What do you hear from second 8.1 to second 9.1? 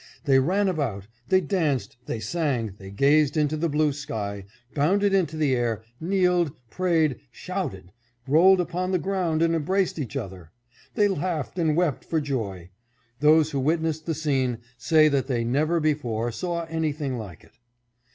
rolled upon the